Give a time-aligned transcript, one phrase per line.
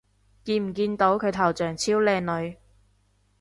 [0.43, 2.57] 見唔見到佢頭像超靚女